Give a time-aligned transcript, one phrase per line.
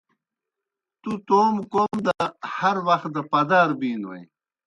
[1.01, 2.15] تُوْ توموْ کوْم دہ
[2.55, 4.21] ہر وخ دہ پَدَار بِینوئے۔